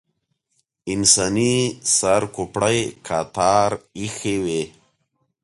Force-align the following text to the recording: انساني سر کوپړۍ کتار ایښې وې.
انساني 0.93 1.53
سر 1.97 2.21
کوپړۍ 2.35 2.79
کتار 3.07 3.71
ایښې 3.99 4.35
وې. 4.43 4.63